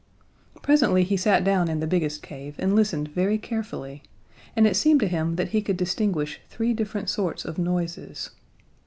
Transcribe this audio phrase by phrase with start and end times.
[0.63, 4.01] Presently he sat down in the biggest cave and listened very carefully,
[4.55, 8.31] and it seemed to him that he could distinguish three different sorts of noises.